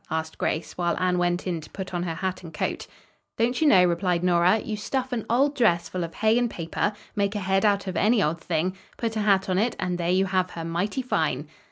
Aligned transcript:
asked 0.09 0.35
Grace, 0.39 0.79
while 0.79 0.97
Anne 0.97 1.19
went 1.19 1.45
in 1.45 1.61
to 1.61 1.69
put 1.69 1.93
on 1.93 2.01
her 2.01 2.15
hat 2.15 2.41
and 2.41 2.51
coat. 2.55 2.87
"Don't 3.37 3.61
you 3.61 3.67
know?" 3.67 3.85
replied 3.85 4.23
Nora. 4.23 4.57
"You 4.57 4.75
stuff 4.75 5.11
an 5.11 5.27
old 5.29 5.55
dress 5.55 5.87
full 5.89 6.03
of 6.03 6.15
hay 6.15 6.39
and 6.39 6.49
paper, 6.49 6.93
make 7.15 7.35
a 7.35 7.39
head 7.39 7.63
out 7.63 7.85
of 7.85 7.95
any 7.95 8.19
old 8.23 8.41
thing, 8.41 8.75
put 8.97 9.15
a 9.15 9.19
hat 9.21 9.47
on 9.47 9.59
it, 9.59 9.75
and 9.79 9.99
there 9.99 10.09
you 10.09 10.25
have 10.25 10.49
her 10.53 10.65
mighty 10.65 11.03
fine." 11.03 11.47